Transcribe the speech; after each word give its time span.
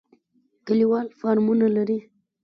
کلیوال 0.65 1.07
فارمونه 1.19 1.67
لري. 1.75 1.99